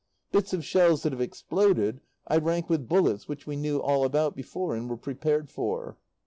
[0.31, 4.35] Bits of shells that have exploded I rank with bullets which we knew all about
[4.35, 5.95] before and were prepared for.